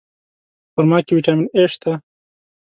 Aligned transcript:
په 0.73 0.79
خرما 0.81 0.97
کې 1.05 1.13
ویټامین 1.15 1.47
A 1.59 1.63
شته. 1.73 1.91